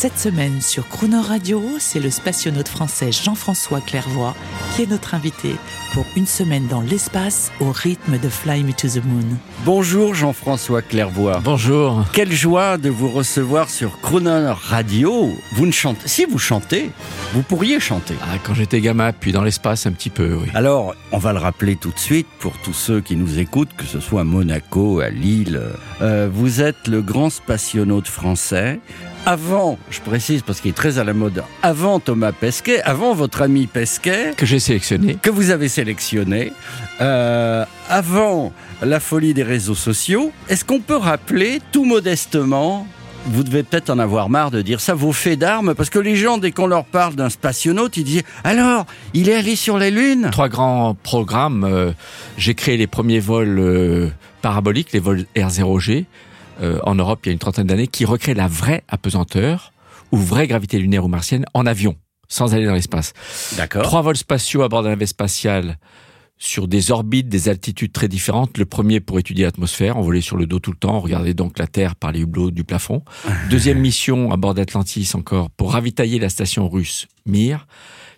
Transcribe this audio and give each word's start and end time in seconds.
Cette 0.00 0.18
semaine 0.18 0.62
sur 0.62 0.88
Crooner 0.88 1.20
Radio, 1.20 1.62
c'est 1.78 2.00
le 2.00 2.08
spationaute 2.08 2.68
français 2.68 3.12
Jean-François 3.12 3.82
Clairvoy 3.82 4.34
qui 4.74 4.84
est 4.84 4.86
notre 4.86 5.12
invité 5.12 5.56
pour 5.92 6.06
une 6.16 6.26
semaine 6.26 6.66
dans 6.68 6.80
l'espace 6.80 7.52
au 7.60 7.70
rythme 7.70 8.18
de 8.18 8.30
Fly 8.30 8.64
Me 8.64 8.72
to 8.72 8.88
the 8.88 9.04
Moon. 9.04 9.36
Bonjour 9.66 10.14
Jean-François 10.14 10.80
Clairvoy. 10.80 11.40
Bonjour. 11.44 12.06
Quelle 12.14 12.32
joie 12.32 12.78
de 12.78 12.88
vous 12.88 13.10
recevoir 13.10 13.68
sur 13.68 14.00
Crooner 14.00 14.54
Radio. 14.70 15.36
Vous 15.52 15.66
ne 15.66 15.70
chantez, 15.70 16.08
si 16.08 16.24
vous 16.24 16.38
chantez, 16.38 16.90
vous 17.34 17.42
pourriez 17.42 17.78
chanter. 17.78 18.14
Ah, 18.22 18.38
quand 18.42 18.54
j'étais 18.54 18.80
gamin, 18.80 19.12
puis 19.12 19.32
dans 19.32 19.42
l'espace 19.42 19.84
un 19.84 19.92
petit 19.92 20.08
peu, 20.08 20.34
oui. 20.34 20.48
Alors, 20.54 20.94
on 21.12 21.18
va 21.18 21.34
le 21.34 21.40
rappeler 21.40 21.76
tout 21.76 21.90
de 21.90 21.98
suite 21.98 22.26
pour 22.38 22.56
tous 22.56 22.72
ceux 22.72 23.02
qui 23.02 23.16
nous 23.16 23.38
écoutent, 23.38 23.76
que 23.76 23.84
ce 23.84 24.00
soit 24.00 24.22
à 24.22 24.24
Monaco, 24.24 25.00
à 25.00 25.10
Lille. 25.10 25.60
Euh, 26.00 26.30
vous 26.32 26.62
êtes 26.62 26.88
le 26.88 27.02
grand 27.02 27.28
spationaute 27.28 28.08
français. 28.08 28.80
Avant, 29.26 29.78
je 29.90 30.00
précise 30.00 30.42
parce 30.42 30.60
qu'il 30.60 30.70
est 30.70 30.74
très 30.74 30.98
à 30.98 31.04
la 31.04 31.12
mode, 31.12 31.44
avant 31.62 32.00
Thomas 32.00 32.32
Pesquet, 32.32 32.80
avant 32.82 33.14
votre 33.14 33.42
ami 33.42 33.66
Pesquet, 33.66 34.32
Que 34.36 34.46
j'ai 34.46 34.58
sélectionné. 34.58 35.16
que 35.20 35.28
vous 35.30 35.50
avez 35.50 35.68
sélectionné, 35.68 36.52
euh, 37.02 37.64
avant 37.88 38.52
la 38.82 38.98
folie 38.98 39.34
des 39.34 39.42
réseaux 39.42 39.74
sociaux, 39.74 40.32
est-ce 40.48 40.64
qu'on 40.64 40.80
peut 40.80 40.96
rappeler 40.96 41.60
tout 41.70 41.84
modestement 41.84 42.86
vous 43.26 43.42
devez 43.44 43.62
peut-être 43.62 43.90
en 43.90 43.98
avoir 43.98 44.30
marre 44.30 44.50
de 44.50 44.62
dire 44.62 44.80
ça, 44.80 44.94
vos 44.94 45.12
faits 45.12 45.38
d'armes, 45.38 45.74
parce 45.74 45.90
que 45.90 45.98
les 45.98 46.16
gens, 46.16 46.38
dès 46.38 46.52
qu'on 46.52 46.66
leur 46.66 46.86
parle 46.86 47.14
d'un 47.16 47.28
spationaute, 47.28 47.98
ils 47.98 48.04
disent 48.04 48.22
Alors, 48.44 48.86
il 49.12 49.28
est 49.28 49.34
allé 49.34 49.56
sur 49.56 49.76
la 49.78 49.90
Lune? 49.90 50.30
Trois 50.32 50.48
grands 50.48 50.94
programmes. 51.02 51.64
euh, 51.64 51.92
j'ai 52.38 52.54
créé 52.54 52.78
les 52.78 52.86
premiers 52.86 53.20
vols 53.20 53.58
euh, 53.58 54.08
paraboliques, 54.40 54.92
les 54.94 55.00
vols 55.00 55.26
R0G, 55.36 56.06
euh, 56.60 56.78
en 56.84 56.94
Europe 56.94 57.20
il 57.24 57.28
y 57.28 57.30
a 57.30 57.32
une 57.32 57.38
trentaine 57.38 57.66
d'années, 57.66 57.86
qui 57.86 58.04
recréent 58.04 58.36
la 58.36 58.48
vraie 58.48 58.82
apesanteur 58.88 59.72
ou 60.12 60.16
vraie 60.16 60.46
gravité 60.46 60.78
lunaire 60.78 61.04
ou 61.04 61.08
martienne 61.08 61.44
en 61.54 61.66
avion, 61.66 61.96
sans 62.28 62.54
aller 62.54 62.66
dans 62.66 62.74
l'espace. 62.74 63.12
D'accord. 63.56 63.82
Trois 63.82 64.02
vols 64.02 64.16
spatiaux 64.16 64.62
à 64.62 64.68
bord 64.68 64.82
d'un 64.82 64.90
navette 64.90 65.08
spatial 65.08 65.78
sur 66.40 66.66
des 66.66 66.90
orbites, 66.90 67.28
des 67.28 67.48
altitudes 67.50 67.92
très 67.92 68.08
différentes. 68.08 68.56
Le 68.56 68.64
premier 68.64 68.98
pour 69.00 69.18
étudier 69.18 69.44
l'atmosphère, 69.44 69.98
on 69.98 70.00
volait 70.00 70.22
sur 70.22 70.36
le 70.36 70.46
dos 70.46 70.58
tout 70.58 70.70
le 70.70 70.76
temps, 70.76 70.96
on 70.96 71.00
regardait 71.00 71.34
donc 71.34 71.58
la 71.58 71.66
Terre 71.66 71.94
par 71.94 72.12
les 72.12 72.20
hublots 72.20 72.50
du 72.50 72.64
plafond. 72.64 73.04
Deuxième 73.50 73.78
mission 73.78 74.32
à 74.32 74.36
bord 74.36 74.54
d'Atlantis 74.54 75.10
encore 75.14 75.50
pour 75.50 75.72
ravitailler 75.72 76.18
la 76.18 76.30
station 76.30 76.68
russe 76.68 77.06
Mir. 77.26 77.66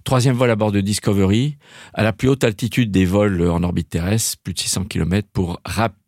Troisième 0.05 0.35
vol 0.35 0.51
à 0.51 0.57
bord 0.57 0.73
de 0.73 0.81
Discovery, 0.81 1.57
à 1.95 2.03
la 2.03 2.13
plus 2.13 2.29
haute 2.29 2.43
altitude 2.43 2.91
des 2.91 3.05
vols 3.05 3.49
en 3.49 3.63
orbite 3.63 3.89
terrestre, 3.89 4.37
plus 4.43 4.53
de 4.53 4.59
600 4.59 4.85
km, 4.85 5.29
pour 5.33 5.61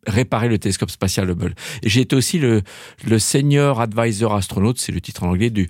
réparer 0.06 0.48
le 0.48 0.58
télescope 0.58 0.90
spatial 0.90 1.30
Hubble. 1.30 1.54
J'ai 1.84 2.00
été 2.00 2.16
aussi 2.16 2.38
le, 2.38 2.62
le 3.06 3.18
senior 3.20 3.80
advisor 3.80 4.34
astronaute, 4.34 4.78
c'est 4.78 4.90
le 4.90 5.00
titre 5.00 5.22
en 5.22 5.30
anglais, 5.30 5.50
du, 5.50 5.68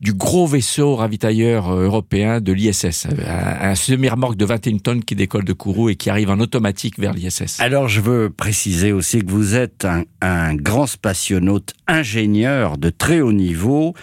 gros 0.00 0.46
vaisseau 0.46 0.94
ravitailleur 0.94 1.70
euh, 1.70 1.84
européen 1.84 2.40
de 2.40 2.52
l'ISS. 2.52 3.06
Un, 3.06 3.70
un 3.70 3.74
semi-remorque 3.74 4.36
de 4.36 4.44
21 4.44 4.78
tonnes 4.78 5.04
qui 5.04 5.16
décolle 5.16 5.44
de 5.44 5.52
Kourou 5.52 5.88
et 5.88 5.96
qui 5.96 6.10
arrive 6.10 6.30
en 6.30 6.38
automatique 6.38 6.98
vers 7.00 7.12
l'ISS. 7.12 7.58
Alors, 7.58 7.88
je 7.88 8.00
veux 8.00 8.30
préciser 8.30 8.92
aussi 8.92 9.18
que 9.18 9.30
vous 9.30 9.56
êtes 9.56 9.84
un, 9.84 10.04
un 10.20 10.54
grand 10.54 10.86
spationaute 10.86 11.72
ingénieur 11.88 12.78
de 12.78 12.90
très 12.90 13.20
haut 13.20 13.32
niveau, 13.32 13.94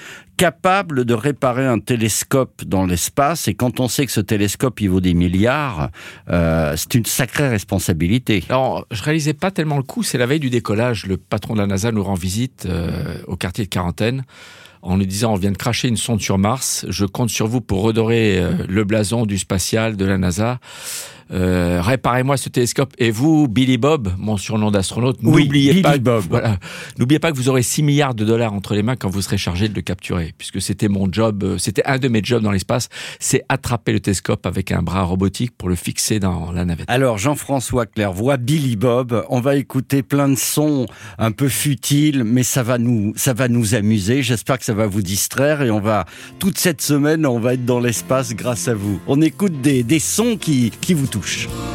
capable 0.42 1.06
de 1.06 1.14
réparer 1.14 1.68
un 1.68 1.78
télescope 1.78 2.64
dans 2.66 2.88
l'espace. 2.88 3.48
Et 3.48 3.54
quand 3.54 3.80
on 3.80 3.88
sait 3.88 4.08
que 4.08 4.12
ce 4.12 4.22
télescope, 4.22 4.82
il 4.82 4.90
vaut 4.90 5.00
des 5.00 5.14
milliards, 5.14 5.92
euh, 6.32 6.74
c'est 6.76 6.96
une 6.96 7.06
sacrée 7.06 7.48
responsabilité. 7.48 8.44
Alors, 8.50 8.88
je 8.90 9.04
réalisais 9.04 9.36
pas 9.36 9.52
tellement 9.52 9.78
le 9.78 9.84
coup. 9.84 10.02
C'est 10.02 10.18
la 10.18 10.26
veille 10.26 10.40
du 10.40 10.50
décollage. 10.50 11.06
Le 11.06 11.18
patron 11.18 11.54
de 11.54 11.60
la 11.60 11.68
NASA 11.68 11.92
nous 11.92 12.04
rend 12.04 12.16
visite 12.16 12.66
euh, 12.66 13.22
au 13.28 13.36
quartier 13.36 13.66
de 13.66 13.70
quarantaine 13.70 14.24
en 14.82 14.98
nous 14.98 15.06
disant 15.06 15.34
on 15.34 15.36
vient 15.36 15.52
de 15.52 15.58
cracher 15.58 15.88
une 15.88 15.98
sonde 15.98 16.22
sur 16.22 16.40
Mars. 16.40 16.88
Je 16.90 17.06
compte 17.06 17.30
sur 17.30 17.46
vous 17.46 17.62
pour 17.62 17.84
redorer 17.84 18.40
euh, 18.40 18.66
le 18.68 18.84
blason 18.84 19.28
du 19.28 19.38
spatial 19.38 19.96
de 19.96 20.06
la 20.06 20.18
NASA. 20.18 20.60
Euh, 21.34 21.82
réparez-moi 21.82 22.38
ce 22.38 22.50
télescope. 22.50 22.94
Et 22.98 23.12
vous, 23.12 23.48
Billy 23.48 23.78
Bob, 23.78 24.14
mon 24.18 24.38
surnom 24.38 24.72
d'astronaute, 24.72 25.18
Oui, 25.24 25.44
n'oubliez 25.44 25.82
pas, 25.82 25.98
Bob. 25.98 26.24
voilà, 26.30 26.58
n'oubliez 27.00 27.20
pas 27.20 27.32
que 27.32 27.38
vous 27.38 27.50
aurez 27.50 27.64
6 27.64 27.84
milliards 27.84 28.14
de 28.16 28.26
dollars 28.26 28.54
entre 28.54 28.76
les 28.76 28.84
mains 28.84 28.96
quand 28.96 29.10
vous 29.10 29.22
serez 29.22 29.38
chargé 29.38 29.70
de 29.70 29.74
le 29.76 29.82
capturer, 29.82 30.34
puisque 30.38 30.62
c'était 30.62 30.90
mon 30.90 31.12
job, 31.12 31.44
euh, 31.44 31.58
c'était 31.58 31.84
un 31.86 31.98
de 32.00 32.08
mes 32.08 32.22
jobs 32.24 32.44
dans 32.44 32.52
l'espace, 32.52 32.90
c'est 33.20 33.44
attraper 33.50 33.94
le 33.94 34.00
télescope 34.00 34.46
avec 34.46 34.72
un 34.72 34.82
bras 34.82 35.04
robotique 35.04 35.52
pour 35.58 35.70
le 35.70 35.76
fixer 35.76 36.20
dans 36.20 36.52
la 36.52 36.66
navette. 36.66 36.86
Alors, 36.90 37.18
Jean-François 37.18 37.86
Clairvoy, 37.86 38.38
Billy 38.38 38.76
Bob, 38.76 39.26
on 39.30 39.40
va 39.40 39.56
écouter 39.56 40.04
plein 40.04 40.28
de 40.28 40.36
sons 40.36 40.86
un 41.18 41.32
peu 41.32 41.48
futiles, 41.48 42.24
mais 42.24 42.44
ça 42.44 42.64
va 42.64 42.78
nous, 42.78 43.14
ça 43.16 43.34
va 43.34 43.48
nous 43.48 43.76
amuser. 43.76 44.22
J'espère 44.22 44.60
que 44.60 44.66
ça 44.66 44.74
va 44.74 44.88
vous 44.88 45.02
distraire 45.02 45.62
et 45.62 45.72
on 45.72 45.80
va, 45.80 46.06
toute 46.40 46.58
cette 46.58 46.82
semaine, 46.82 47.26
on 47.26 47.40
va 47.40 47.54
être 47.54 47.66
dans 47.66 47.80
l'espace 47.80 48.34
grâce 48.36 48.68
à 48.68 48.74
vous. 48.74 49.00
On 49.08 49.22
écoute 49.22 49.62
des, 49.62 49.84
des 49.84 50.00
sons 50.00 50.36
qui, 50.38 50.72
qui 50.82 50.94
vous 50.94 51.08
touchent. 51.08 51.21
And 51.22 51.52
I 51.52 51.71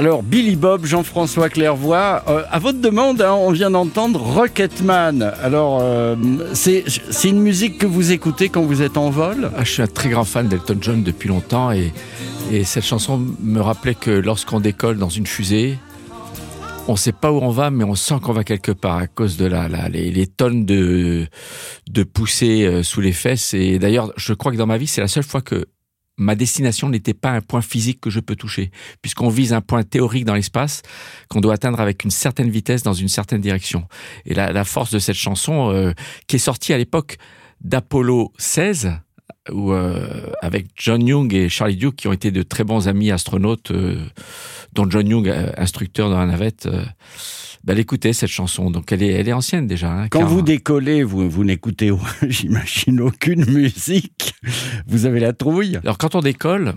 Alors, 0.00 0.22
Billy 0.22 0.56
Bob, 0.56 0.86
Jean-François 0.86 1.50
Clairvoy, 1.50 2.22
euh, 2.26 2.42
à 2.50 2.58
votre 2.58 2.80
demande, 2.80 3.20
hein, 3.20 3.34
on 3.34 3.50
vient 3.52 3.70
d'entendre 3.70 4.18
Rocketman. 4.18 5.30
Alors, 5.42 5.80
euh, 5.82 6.16
c'est 6.54 6.84
une 7.24 7.38
musique 7.38 7.76
que 7.76 7.84
vous 7.84 8.10
écoutez 8.10 8.48
quand 8.48 8.62
vous 8.62 8.80
êtes 8.80 8.96
en 8.96 9.10
vol? 9.10 9.50
Ah, 9.54 9.62
je 9.62 9.72
suis 9.72 9.82
un 9.82 9.86
très 9.86 10.08
grand 10.08 10.24
fan 10.24 10.48
d'Elton 10.48 10.78
John 10.80 11.02
depuis 11.02 11.28
longtemps 11.28 11.70
et, 11.70 11.92
et 12.50 12.64
cette 12.64 12.86
chanson 12.86 13.22
me 13.42 13.60
rappelait 13.60 13.94
que 13.94 14.10
lorsqu'on 14.10 14.58
décolle 14.58 14.96
dans 14.96 15.10
une 15.10 15.26
fusée, 15.26 15.78
on 16.88 16.92
ne 16.92 16.96
sait 16.98 17.12
pas 17.12 17.30
où 17.30 17.36
on 17.42 17.50
va, 17.50 17.68
mais 17.68 17.84
on 17.84 17.94
sent 17.94 18.20
qu'on 18.22 18.32
va 18.32 18.42
quelque 18.42 18.72
part 18.72 18.96
à 18.96 19.06
cause 19.06 19.36
de 19.36 19.44
la, 19.44 19.68
la- 19.68 19.90
les, 19.90 20.10
les 20.10 20.26
tonnes 20.26 20.64
de, 20.64 21.26
de 21.90 22.02
poussées 22.04 22.64
euh, 22.64 22.82
sous 22.82 23.02
les 23.02 23.12
fesses. 23.12 23.52
Et 23.52 23.78
d'ailleurs, 23.78 24.14
je 24.16 24.32
crois 24.32 24.50
que 24.50 24.56
dans 24.56 24.66
ma 24.66 24.78
vie, 24.78 24.86
c'est 24.86 25.02
la 25.02 25.08
seule 25.08 25.24
fois 25.24 25.42
que 25.42 25.66
ma 26.20 26.34
destination 26.34 26.88
n'était 26.88 27.14
pas 27.14 27.30
un 27.30 27.40
point 27.40 27.62
physique 27.62 28.00
que 28.00 28.10
je 28.10 28.20
peux 28.20 28.36
toucher, 28.36 28.70
puisqu'on 29.02 29.30
vise 29.30 29.52
un 29.52 29.62
point 29.62 29.82
théorique 29.82 30.24
dans 30.24 30.34
l'espace 30.34 30.82
qu'on 31.28 31.40
doit 31.40 31.54
atteindre 31.54 31.80
avec 31.80 32.04
une 32.04 32.10
certaine 32.10 32.50
vitesse 32.50 32.82
dans 32.82 32.92
une 32.92 33.08
certaine 33.08 33.40
direction. 33.40 33.88
Et 34.26 34.34
la, 34.34 34.64
force 34.64 34.92
de 34.92 34.98
cette 34.98 35.16
chanson, 35.16 35.70
euh, 35.70 35.92
qui 36.26 36.36
est 36.36 36.40
sortie 36.40 36.72
à 36.72 36.78
l'époque 36.78 37.16
d'Apollo 37.62 38.32
16, 38.38 38.92
où, 39.52 39.72
euh, 39.72 40.26
avec 40.42 40.66
John 40.76 41.06
Young 41.06 41.32
et 41.34 41.48
Charlie 41.48 41.76
Duke, 41.76 41.96
qui 41.96 42.08
ont 42.08 42.12
été 42.12 42.30
de 42.30 42.42
très 42.42 42.64
bons 42.64 42.88
amis 42.88 43.10
astronautes, 43.10 43.70
euh, 43.70 43.96
dont 44.72 44.88
John 44.88 45.06
Young, 45.08 45.28
euh, 45.28 45.50
instructeur 45.56 46.10
dans 46.10 46.18
la 46.18 46.26
navette, 46.26 46.66
euh, 46.66 46.82
bah, 47.64 47.72
elle 47.74 47.78
écoutait 47.80 48.12
cette 48.12 48.30
chanson. 48.30 48.70
Donc 48.70 48.90
elle 48.92 49.02
est, 49.02 49.12
elle 49.12 49.28
est 49.28 49.32
ancienne 49.32 49.66
déjà. 49.66 49.90
hein, 49.92 50.08
Quand 50.08 50.20
car- 50.20 50.28
vous 50.28 50.42
décollez, 50.42 51.02
vous, 51.02 51.28
vous 51.28 51.44
n'écoutez, 51.44 51.90
j'imagine, 52.28 53.00
aucune 53.00 53.44
musique. 53.50 54.34
Vous 54.86 55.06
avez 55.06 55.20
la 55.20 55.32
trouille. 55.32 55.76
Alors 55.82 55.98
quand 55.98 56.14
on 56.14 56.20
décolle, 56.20 56.74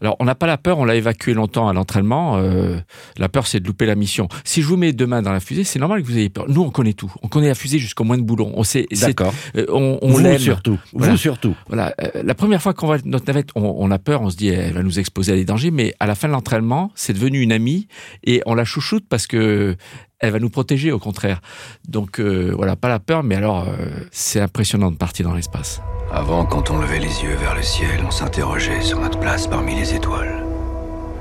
alors 0.00 0.16
on 0.20 0.24
n'a 0.24 0.34
pas 0.34 0.46
la 0.46 0.58
peur, 0.58 0.78
on 0.78 0.84
l'a 0.84 0.94
évacué 0.94 1.34
longtemps 1.34 1.68
à 1.68 1.72
l'entraînement. 1.72 2.36
euh, 2.36 2.78
la 3.18 3.28
peur, 3.28 3.46
c'est 3.46 3.60
de 3.60 3.66
louper 3.66 3.86
la 3.86 3.94
mission. 3.94 4.28
Si 4.44 4.62
je 4.62 4.66
vous 4.66 4.76
mets 4.76 4.92
deux 4.92 5.06
mains 5.06 5.22
dans 5.22 5.32
la 5.32 5.40
fusée, 5.40 5.64
c'est 5.64 5.78
normal 5.78 6.02
que 6.02 6.06
vous 6.06 6.18
ayez 6.18 6.28
peur. 6.28 6.44
Nous, 6.48 6.62
on 6.62 6.70
connaît 6.70 6.92
tout. 6.92 7.12
On 7.22 7.28
connaît 7.28 7.48
la 7.48 7.54
fusée 7.54 7.78
jusqu'au 7.78 8.04
moins 8.04 8.18
de 8.18 8.22
boulon. 8.22 8.52
On 8.54 8.62
sait, 8.64 8.86
D'accord. 9.00 9.32
euh, 9.56 9.66
on, 9.70 9.98
on 10.02 10.18
l'aime. 10.18 10.38
surtout. 10.38 10.78
Voilà. 10.92 11.12
Vous 11.12 11.18
surtout. 11.18 11.54
Voilà, 11.68 11.94
euh, 12.02 12.22
la 12.22 12.34
première 12.34 12.62
fois 12.62 12.74
qu'on 12.74 12.86
voit 12.86 12.98
notre 13.04 13.26
navette, 13.26 13.50
on, 13.54 13.74
on 13.78 13.90
a 13.90 13.98
peur, 13.98 14.22
on 14.22 14.30
se 14.30 14.36
dit 14.36 14.48
elle 14.48 14.72
va 14.74 14.82
nous 14.82 14.98
exposer 14.98 15.32
à 15.32 15.36
des 15.36 15.44
dangers, 15.44 15.70
mais 15.70 15.94
à 16.00 16.06
la 16.06 16.14
fin 16.14 16.28
de 16.28 16.32
l'entraînement, 16.32 16.90
c'est 16.94 17.12
devenu 17.12 17.40
une 17.40 17.52
amie 17.52 17.88
et 18.24 18.42
on 18.46 18.54
la 18.54 18.64
chouchoute 18.64 19.04
parce 19.08 19.26
que 19.26 19.76
elle 20.18 20.32
va 20.32 20.38
nous 20.38 20.48
protéger 20.50 20.92
au 20.92 20.98
contraire. 20.98 21.40
Donc 21.88 22.20
euh, 22.20 22.52
voilà, 22.56 22.74
pas 22.76 22.88
la 22.88 22.98
peur, 23.00 23.22
mais 23.22 23.34
alors 23.34 23.66
euh, 23.68 23.86
c'est 24.10 24.40
impressionnant 24.40 24.90
de 24.90 24.96
partir 24.96 25.26
dans 25.28 25.34
l'espace. 25.34 25.80
Avant, 26.16 26.46
quand 26.46 26.70
on 26.70 26.78
levait 26.78 26.98
les 26.98 27.24
yeux 27.24 27.34
vers 27.34 27.54
le 27.54 27.62
ciel, 27.62 28.02
on 28.06 28.10
s'interrogeait 28.10 28.80
sur 28.80 28.98
notre 28.98 29.20
place 29.20 29.46
parmi 29.46 29.74
les 29.74 29.94
étoiles. 29.94 30.46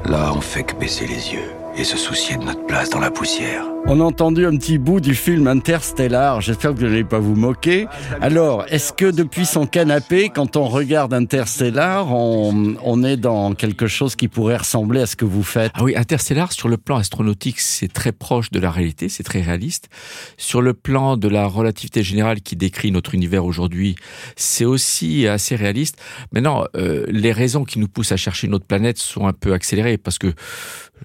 Là, 0.05 0.31
on 0.33 0.39
fait 0.39 0.63
que 0.63 0.73
baisser 0.73 1.05
les 1.05 1.33
yeux 1.33 1.51
et 1.77 1.83
se 1.83 1.97
soucier 1.97 2.37
de 2.37 2.43
notre 2.43 2.65
place 2.65 2.89
dans 2.89 2.99
la 2.99 3.11
poussière. 3.11 3.65
On 3.87 4.01
a 4.01 4.03
entendu 4.03 4.47
un 4.47 4.57
petit 4.57 4.79
bout 4.79 4.99
du 4.99 5.13
film 5.13 5.47
Interstellar. 5.47 6.41
J'espère 6.41 6.73
que 6.73 6.79
vous 6.79 6.85
n'allez 6.85 7.03
pas 7.03 7.19
vous 7.19 7.35
moquer. 7.35 7.85
Alors, 8.19 8.65
est-ce 8.69 8.91
que 8.91 9.11
depuis 9.11 9.45
son 9.45 9.67
canapé, 9.67 10.29
quand 10.29 10.55
on 10.55 10.65
regarde 10.65 11.13
Interstellar, 11.13 12.11
on, 12.11 12.75
on 12.83 13.03
est 13.03 13.17
dans 13.17 13.53
quelque 13.53 13.85
chose 13.85 14.15
qui 14.15 14.27
pourrait 14.27 14.57
ressembler 14.57 15.01
à 15.01 15.05
ce 15.05 15.15
que 15.15 15.25
vous 15.25 15.43
faites? 15.43 15.71
Ah 15.75 15.83
oui, 15.83 15.95
Interstellar, 15.95 16.51
sur 16.51 16.67
le 16.67 16.77
plan 16.77 16.97
astronautique, 16.97 17.59
c'est 17.59 17.91
très 17.91 18.11
proche 18.11 18.49
de 18.49 18.59
la 18.59 18.71
réalité, 18.71 19.07
c'est 19.07 19.21
très 19.21 19.41
réaliste. 19.41 19.89
Sur 20.37 20.63
le 20.63 20.73
plan 20.73 21.15
de 21.15 21.27
la 21.27 21.45
relativité 21.45 22.01
générale 22.01 22.41
qui 22.41 22.55
décrit 22.55 22.91
notre 22.91 23.13
univers 23.13 23.45
aujourd'hui, 23.45 23.95
c'est 24.35 24.65
aussi 24.65 25.27
assez 25.27 25.55
réaliste. 25.55 26.01
Maintenant, 26.31 26.63
euh, 26.75 27.05
les 27.07 27.31
raisons 27.31 27.65
qui 27.65 27.77
nous 27.77 27.87
poussent 27.87 28.13
à 28.13 28.17
chercher 28.17 28.47
une 28.47 28.55
autre 28.55 28.65
planète 28.65 28.97
sont 28.97 29.27
un 29.27 29.33
peu 29.33 29.53
accélérées 29.53 29.99
parce 29.99 30.17
que 30.17 30.33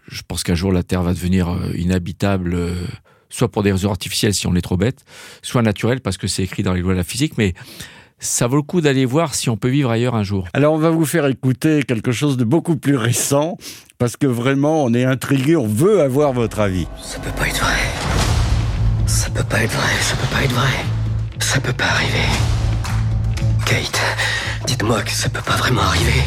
je 0.09 0.23
pense 0.27 0.43
qu'un 0.43 0.55
jour 0.55 0.73
la 0.73 0.83
Terre 0.83 1.03
va 1.03 1.13
devenir 1.13 1.51
euh, 1.51 1.73
inhabitable, 1.77 2.55
euh, 2.55 2.75
soit 3.29 3.51
pour 3.51 3.63
des 3.63 3.73
raisons 3.73 3.91
artificielles 3.91 4.35
si 4.35 4.47
on 4.47 4.55
est 4.55 4.61
trop 4.61 4.77
bête, 4.77 5.05
soit 5.43 5.63
naturelles 5.63 6.01
parce 6.01 6.17
que 6.17 6.27
c'est 6.27 6.43
écrit 6.43 6.63
dans 6.63 6.73
les 6.73 6.81
lois 6.81 6.93
de 6.93 6.99
la 6.99 7.05
physique, 7.05 7.35
mais 7.39 7.55
ça 8.21 8.47
vaut 8.47 8.57
le 8.57 8.63
coup 8.63 8.81
d'aller 8.81 9.07
voir 9.07 9.35
si 9.35 9.49
on 9.49 9.57
peut 9.57 9.69
vivre 9.69 9.91
ailleurs 9.91 10.15
un 10.15 10.23
jour. 10.23 10.47
Alors, 10.53 10.75
on 10.75 10.79
va 10.79 10.91
vous 10.91 11.07
faire 11.07 11.27
écouter 11.27 11.83
quelque 11.83 12.13
chose 12.13 12.37
de 12.37 12.45
beaucoup 12.45 12.77
plus 12.77 12.97
récent, 12.97 13.57
parce 13.99 14.17
que 14.17 14.27
vraiment, 14.27 14.85
on 14.85 14.93
est 14.93 15.05
intrigué, 15.05 15.57
on 15.57 15.67
veut 15.67 16.03
avoir 16.03 16.33
votre 16.33 16.61
avis. 16.61 16.87
Ça 17.03 17.19
peut 17.19 17.31
pas 17.31 17.49
être 17.49 17.61
vrai. 17.61 17.79
Ça 19.07 19.31
peut 19.31 19.45
pas 19.45 19.63
être 19.63 19.73
vrai, 19.73 19.93
ça 20.01 20.17
peut 20.17 20.35
pas 20.35 20.45
être 20.45 20.53
vrai. 20.53 20.85
Ça 21.41 21.61
peut 21.61 21.73
pas 21.73 21.87
arriver. 21.87 22.29
Kate, 23.65 24.01
dites-moi 24.67 25.03
que 25.03 25.11
ça 25.11 25.29
peut 25.31 25.43
pas 25.43 25.57
vraiment 25.57 25.83
arriver. 25.83 26.21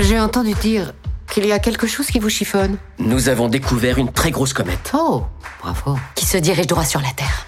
J'ai 0.00 0.18
entendu 0.18 0.54
dire 0.54 0.92
qu'il 1.34 1.46
y 1.46 1.52
a 1.52 1.58
quelque 1.58 1.88
chose 1.88 2.06
qui 2.06 2.20
vous 2.20 2.28
chiffonne. 2.28 2.76
Nous 3.00 3.28
avons 3.28 3.48
découvert 3.48 3.98
une 3.98 4.12
très 4.12 4.30
grosse 4.30 4.52
comète. 4.52 4.92
Oh, 4.94 5.24
bravo. 5.60 5.98
Qui 6.14 6.26
se 6.26 6.38
dirige 6.38 6.68
droit 6.68 6.84
sur 6.84 7.00
la 7.00 7.10
Terre. 7.10 7.44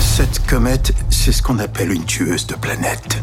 Cette 0.00 0.46
comète, 0.46 0.92
c'est 1.08 1.32
ce 1.32 1.42
qu'on 1.42 1.58
appelle 1.60 1.92
une 1.92 2.04
tueuse 2.04 2.46
de 2.46 2.56
planètes. 2.56 3.16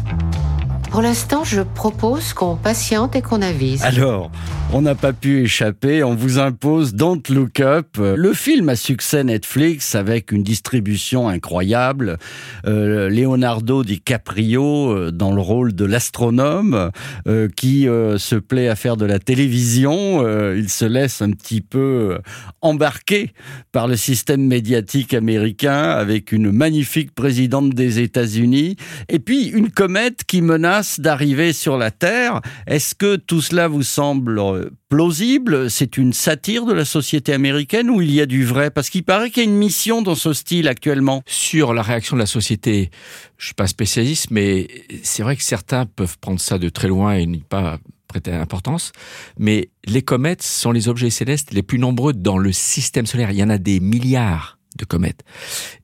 Pour 0.90 1.02
l'instant, 1.02 1.44
je 1.44 1.60
propose 1.60 2.32
qu'on 2.32 2.56
patiente 2.56 3.14
et 3.14 3.22
qu'on 3.22 3.42
avise. 3.42 3.82
Alors, 3.84 4.30
on 4.72 4.82
n'a 4.82 4.94
pas 4.94 5.12
pu 5.12 5.42
échapper, 5.42 6.02
on 6.02 6.14
vous 6.14 6.38
impose 6.38 6.94
Don't 6.94 7.22
Look 7.28 7.60
Up, 7.60 7.98
le 7.98 8.32
film 8.32 8.68
à 8.68 8.76
succès 8.76 9.22
Netflix 9.22 9.94
avec 9.94 10.32
une 10.32 10.42
distribution 10.42 11.28
incroyable, 11.28 12.18
euh, 12.66 13.08
Leonardo 13.08 13.84
DiCaprio 13.84 14.90
euh, 14.90 15.10
dans 15.10 15.32
le 15.32 15.40
rôle 15.40 15.74
de 15.74 15.84
l'astronome 15.84 16.90
euh, 17.26 17.48
qui 17.54 17.88
euh, 17.88 18.18
se 18.18 18.36
plaît 18.36 18.68
à 18.68 18.76
faire 18.76 18.96
de 18.96 19.04
la 19.04 19.18
télévision, 19.18 20.26
il 20.54 20.68
se 20.68 20.84
laisse 20.84 21.22
un 21.22 21.30
petit 21.30 21.60
peu 21.60 22.18
embarquer 22.60 23.32
par 23.72 23.88
le 23.88 23.96
système 23.96 24.44
médiatique 24.46 25.14
américain 25.14 25.82
avec 25.90 26.32
une 26.32 26.50
magnifique 26.50 27.14
présidente 27.14 27.70
des 27.70 28.00
États-Unis. 28.00 28.76
Et 29.08 29.18
puis 29.18 29.48
une 29.48 29.70
comète 29.70 30.24
qui 30.26 30.42
menace 30.42 30.77
d'arriver 30.98 31.52
sur 31.52 31.76
la 31.76 31.90
Terre. 31.90 32.40
Est-ce 32.66 32.94
que 32.94 33.16
tout 33.16 33.40
cela 33.40 33.68
vous 33.68 33.82
semble 33.82 34.38
euh, 34.38 34.70
plausible? 34.88 35.70
C'est 35.70 35.96
une 35.96 36.12
satire 36.12 36.64
de 36.64 36.72
la 36.72 36.84
société 36.84 37.32
américaine 37.32 37.90
ou 37.90 38.00
il 38.00 38.12
y 38.12 38.20
a 38.20 38.26
du 38.26 38.44
vrai? 38.44 38.70
Parce 38.70 38.90
qu'il 38.90 39.04
paraît 39.04 39.30
qu'il 39.30 39.42
y 39.42 39.46
a 39.46 39.48
une 39.48 39.56
mission 39.56 40.02
dans 40.02 40.14
ce 40.14 40.32
style 40.32 40.68
actuellement. 40.68 41.22
Sur 41.26 41.74
la 41.74 41.82
réaction 41.82 42.16
de 42.16 42.20
la 42.20 42.26
société, 42.26 42.90
je 43.36 43.46
suis 43.46 43.54
pas 43.54 43.66
spécialiste, 43.66 44.30
mais 44.30 44.68
c'est 45.02 45.22
vrai 45.22 45.36
que 45.36 45.42
certains 45.42 45.86
peuvent 45.86 46.18
prendre 46.18 46.40
ça 46.40 46.58
de 46.58 46.68
très 46.68 46.88
loin 46.88 47.14
et 47.14 47.26
n'y 47.26 47.40
pas 47.40 47.78
prêter 48.06 48.32
importance. 48.32 48.92
Mais 49.38 49.70
les 49.84 50.02
comètes 50.02 50.42
sont 50.42 50.72
les 50.72 50.88
objets 50.88 51.10
célestes 51.10 51.52
les 51.52 51.62
plus 51.62 51.78
nombreux 51.78 52.12
dans 52.12 52.38
le 52.38 52.52
système 52.52 53.06
solaire. 53.06 53.30
Il 53.30 53.36
y 53.36 53.42
en 53.42 53.50
a 53.50 53.58
des 53.58 53.80
milliards 53.80 54.58
de 54.78 54.84
comètes. 54.84 55.22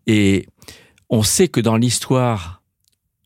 Et 0.06 0.46
on 1.10 1.22
sait 1.22 1.48
que 1.48 1.60
dans 1.60 1.76
l'histoire 1.76 2.62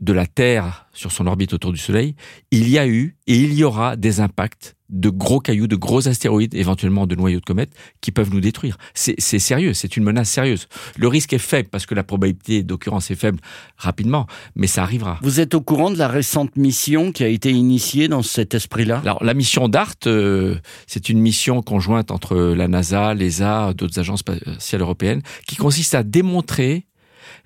de 0.00 0.12
la 0.12 0.27
Terre 0.27 0.87
sur 0.93 1.12
son 1.12 1.27
orbite 1.27 1.53
autour 1.53 1.73
du 1.73 1.79
Soleil, 1.79 2.15
il 2.50 2.69
y 2.69 2.79
a 2.79 2.87
eu 2.87 3.17
et 3.27 3.37
il 3.37 3.55
y 3.55 3.65
aura 3.65 3.97
des 3.97 4.21
impacts 4.21 4.77
de 4.89 5.11
gros 5.11 5.41
cailloux, 5.41 5.67
de 5.67 5.77
gros 5.77 6.09
astéroïdes, 6.09 6.55
éventuellement 6.55 7.06
de 7.06 7.15
noyaux 7.15 7.41
de 7.41 7.45
comètes, 7.45 7.75
qui 8.00 8.11
peuvent 8.11 8.33
nous 8.33 8.41
détruire. 8.41 8.79
C'est 8.95 9.21
sérieux, 9.21 9.75
c'est 9.75 9.97
une 9.97 10.05
menace 10.05 10.31
sérieuse. 10.31 10.67
Le 10.97 11.09
risque 11.09 11.33
est 11.35 11.39
faible 11.39 11.69
parce 11.69 11.85
que 11.85 11.95
la 11.95 12.05
probabilité 12.05 12.62
d'occurrence 12.62 13.11
est 13.11 13.15
faible 13.15 13.39
rapidement, 13.77 14.27
mais 14.56 14.67
ça 14.67 14.83
arrivera. 14.83 15.19
Vous 15.23 15.41
êtes 15.41 15.55
au 15.55 15.61
courant 15.61 15.91
de 15.91 15.99
la 15.99 16.09
récente 16.09 16.56
mission 16.56 17.12
qui 17.12 17.23
a 17.23 17.29
été 17.29 17.50
initiée 17.50 18.09
dans 18.09 18.23
cet 18.23 18.55
esprit-là? 18.55 19.00
Alors 19.00 19.23
la 19.23 19.35
mission 19.35 19.69
DART, 19.69 19.95
euh, 20.06 20.56
c'est 20.87 21.11
une 21.11 21.21
mission 21.21 21.61
conjointe 21.61 22.11
entre 22.11 22.37
la 22.37 22.67
NASA, 22.67 23.12
l'ESA, 23.12 23.75
d'autres 23.75 23.99
agences 23.99 24.21
spatiales 24.21 24.81
européennes, 24.81 25.23
qui 25.47 25.56
consiste 25.56 25.95
à 25.95 26.03
démontrer 26.03 26.87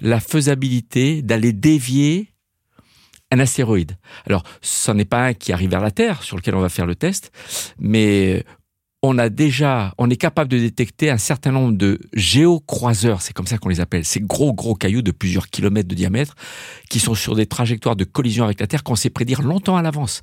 la 0.00 0.20
faisabilité 0.20 1.22
d'aller 1.22 1.52
dévier 1.52 2.31
un 3.32 3.38
astéroïde. 3.40 3.96
Alors, 4.26 4.44
ce 4.60 4.92
n'est 4.92 5.06
pas 5.06 5.26
un 5.26 5.34
qui 5.34 5.52
arrive 5.52 5.70
vers 5.70 5.80
la 5.80 5.90
Terre, 5.90 6.22
sur 6.22 6.36
lequel 6.36 6.54
on 6.54 6.60
va 6.60 6.68
faire 6.68 6.86
le 6.86 6.94
test, 6.94 7.32
mais 7.78 8.44
on 9.02 9.18
a 9.18 9.30
déjà, 9.30 9.94
on 9.98 10.10
est 10.10 10.16
capable 10.16 10.48
de 10.48 10.58
détecter 10.58 11.10
un 11.10 11.16
certain 11.16 11.50
nombre 11.50 11.72
de 11.72 11.98
géocroiseurs, 12.12 13.22
c'est 13.22 13.32
comme 13.32 13.48
ça 13.48 13.58
qu'on 13.58 13.70
les 13.70 13.80
appelle, 13.80 14.04
ces 14.04 14.20
gros 14.20 14.52
gros 14.52 14.74
cailloux 14.74 15.02
de 15.02 15.10
plusieurs 15.10 15.48
kilomètres 15.48 15.88
de 15.88 15.94
diamètre, 15.94 16.34
qui 16.88 17.00
sont 17.00 17.14
sur 17.14 17.34
des 17.34 17.46
trajectoires 17.46 17.96
de 17.96 18.04
collision 18.04 18.44
avec 18.44 18.60
la 18.60 18.66
Terre 18.66 18.84
qu'on 18.84 18.94
sait 18.94 19.10
prédire 19.10 19.42
longtemps 19.42 19.76
à 19.76 19.82
l'avance. 19.82 20.22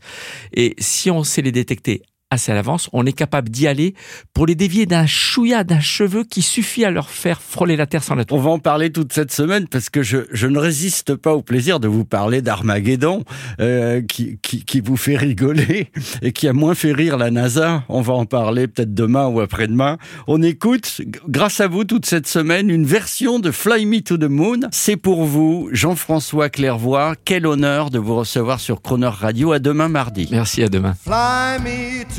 Et 0.54 0.76
si 0.78 1.12
on 1.12 1.24
sait 1.24 1.42
les 1.42 1.52
détecter 1.52 2.04
assez 2.32 2.52
à 2.52 2.56
l'avance, 2.56 2.90
on 2.94 3.08
est 3.08 3.14
capable 3.14 3.50
d'y 3.50 3.68
aller 3.68 3.96
pour 4.36 4.46
les 4.46 4.54
dévier 4.54 4.86
d'un 4.86 5.08
chouïa, 5.08 5.64
d'un 5.64 5.80
cheveu 5.80 6.24
qui 6.24 6.44
suffit 6.44 6.86
à 6.86 6.92
leur 6.92 7.10
faire 7.10 7.42
frôler 7.42 7.76
la 7.76 7.88
terre 7.88 8.04
sans 8.04 8.14
la 8.14 8.24
On 8.30 8.38
va 8.38 8.52
en 8.52 8.60
parler 8.60 8.92
toute 8.92 9.14
cette 9.14 9.32
semaine 9.32 9.68
parce 9.68 9.90
que 9.90 10.04
je, 10.04 10.18
je 10.32 10.46
ne 10.46 10.60
résiste 10.60 11.16
pas 11.16 11.34
au 11.34 11.42
plaisir 11.42 11.80
de 11.80 11.88
vous 11.88 12.06
parler 12.06 12.44
d'Armageddon 12.44 13.24
euh, 13.60 14.02
qui, 14.04 14.38
qui, 14.44 14.64
qui 14.64 14.80
vous 14.80 14.96
fait 14.96 15.18
rigoler 15.18 15.92
et 16.22 16.32
qui 16.32 16.48
a 16.48 16.54
moins 16.54 16.76
fait 16.76 16.92
rire 16.92 17.18
la 17.18 17.32
NASA. 17.32 17.84
On 17.90 18.02
va 18.02 18.14
en 18.14 18.26
parler 18.26 18.68
peut-être 18.68 18.94
demain 18.94 19.26
ou 19.28 19.40
après-demain. 19.40 19.98
On 20.28 20.44
écoute, 20.44 21.02
grâce 21.28 21.60
à 21.62 21.68
vous, 21.68 21.84
toute 21.84 22.06
cette 22.06 22.28
semaine, 22.28 22.70
une 22.70 22.86
version 22.86 23.40
de 23.40 23.50
Fly 23.50 23.88
Me 23.88 24.02
to 24.02 24.18
the 24.18 24.30
Moon. 24.30 24.60
C'est 24.72 24.98
pour 24.98 25.26
vous, 25.26 25.70
Jean-François 25.72 26.50
Clairvoy. 26.50 27.16
Quel 27.26 27.48
honneur 27.48 27.90
de 27.90 27.98
vous 27.98 28.16
recevoir 28.16 28.60
sur 28.60 28.84
Croner 28.84 29.08
Radio. 29.08 29.52
À 29.52 29.58
demain 29.58 29.88
mardi. 29.88 30.28
Merci, 30.30 30.62
à 30.62 30.70
demain. 30.70 30.94
Fly 30.94 31.60
me 31.64 32.04
to 32.16 32.19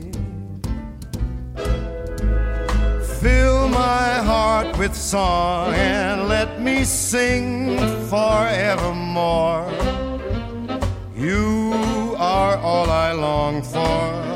Fill 3.21 3.69
my 3.69 4.13
heart 4.15 4.79
with 4.79 4.95
song 4.95 5.75
and 5.75 6.27
let 6.27 6.59
me 6.59 6.83
sing 6.83 7.77
forevermore. 8.09 9.71
You 11.15 12.15
are 12.17 12.57
all 12.57 12.89
I 12.89 13.11
long 13.11 13.61
for, 13.61 13.77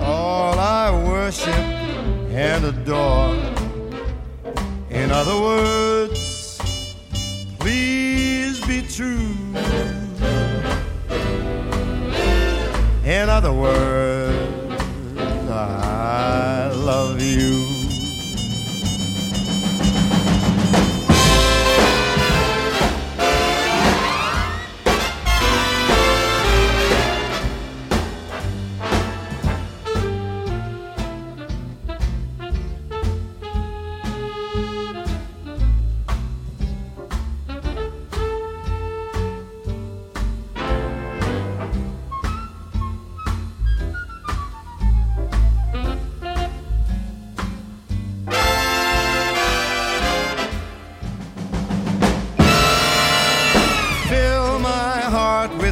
all 0.05 0.59
I 0.59 0.91
worship 1.03 1.65
and 2.29 2.65
adore. 2.65 3.35
In 4.91 5.09
other 5.09 5.41
words, 5.41 6.59
please 7.57 8.63
be 8.67 8.83
true. 8.83 9.33
In 13.03 13.29
other 13.29 13.51
words, 13.51 14.14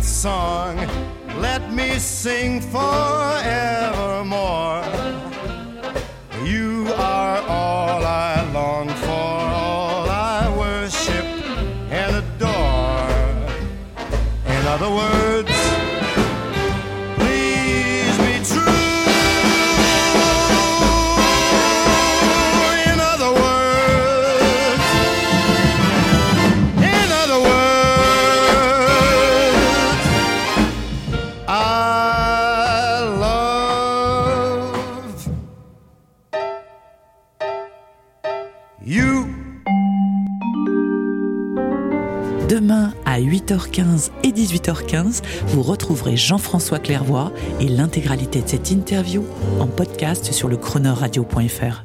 song. 0.03 0.75
Let 1.39 1.72
me 1.74 1.98
sing 1.98 2.60
forevermore. 2.60 3.24
You 6.43 6.91
are 6.98 7.38
all 7.60 8.03
I 8.05 8.50
long 8.53 8.89
Demain 42.50 42.93
à 43.05 43.21
8h15 43.21 44.12
et 44.23 44.31
18h15, 44.31 45.21
vous 45.47 45.62
retrouverez 45.62 46.17
Jean-François 46.17 46.79
Clairvoy 46.79 47.31
et 47.62 47.67
l'intégralité 47.67 48.41
de 48.41 48.47
cette 48.50 48.69
interview 48.69 49.23
en 49.59 49.67
podcast 49.67 50.31
sur 50.33 50.50
le 50.50 50.57
chroneurradio.fr. 50.57 51.83